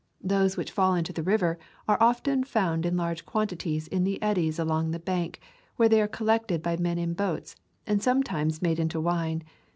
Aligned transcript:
Those 0.23 0.57
which 0.57 0.71
fall 0.71 0.95
into 0.95 1.13
the 1.13 1.21
river 1.21 1.59
are 1.87 1.99
often 2.01 2.43
found 2.43 2.87
in 2.87 2.97
large 2.97 3.23
quantities 3.23 3.87
in 3.87 4.03
the 4.03 4.19
eddies 4.19 4.57
along 4.57 4.89
the 4.89 4.97
bank, 4.99 5.39
where 5.75 5.89
they 5.89 6.01
are 6.01 6.07
collected 6.07 6.63
by 6.63 6.75
men 6.75 6.97
in 6.97 7.13
boats 7.13 7.55
and 7.85 8.01
sometimes 8.01 8.63
made 8.63 8.79
into 8.79 8.99
wine. 8.99 9.43